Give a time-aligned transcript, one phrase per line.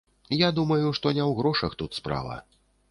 [0.35, 2.45] Я думаю, што не ў грошах тут справа.